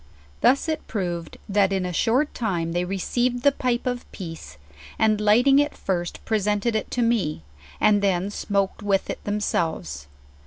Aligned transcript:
"Thus 0.41 0.67
it 0.67 0.87
proved 0.87 1.37
that 1.47 1.71
in 1.71 1.85
a 1.85 1.93
short 1.93 2.33
time 2.33 2.71
they 2.71 2.85
received 2.85 3.43
the 3.43 3.51
pipe 3.51 3.85
of 3.85 4.11
peace, 4.11 4.57
and 4.97 5.21
lighting 5.21 5.59
it 5.59 5.77
first 5.77 6.25
presented 6.25 6.75
it 6.75 6.89
to 6.89 7.03
me, 7.03 7.43
and 7.79 8.01
then 8.01 8.31
smoked 8.31 8.81
with 8.81 9.11
it 9.11 9.23
themselves. 9.25 10.07